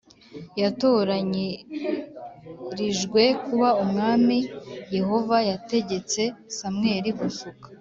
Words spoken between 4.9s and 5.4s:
yehova